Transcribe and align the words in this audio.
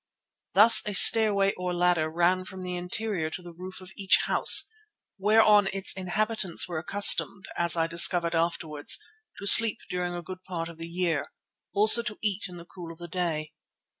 Thus 0.55 0.81
a 0.87 0.93
stairway 0.95 1.53
or 1.57 1.75
ladder 1.75 2.09
ran 2.09 2.43
from 2.43 2.63
the 2.63 2.75
interior 2.75 3.29
to 3.29 3.43
the 3.43 3.53
roof 3.53 3.81
of 3.81 3.91
each 3.95 4.17
house, 4.25 4.67
whereon 5.19 5.67
its 5.73 5.93
inhabitants 5.93 6.67
were 6.67 6.79
accustomed, 6.79 7.45
as 7.55 7.77
I 7.77 7.85
discovered 7.85 8.33
afterwards, 8.33 8.97
to 9.37 9.45
sleep 9.45 9.77
during 9.91 10.15
a 10.15 10.23
good 10.23 10.43
part 10.43 10.69
of 10.69 10.79
the 10.79 10.89
year, 10.89 11.27
also 11.71 12.01
to 12.01 12.17
eat 12.19 12.49
in 12.49 12.57
the 12.57 12.65
cool 12.65 12.91
of 12.91 12.97
the 12.97 13.07
day. 13.07 13.51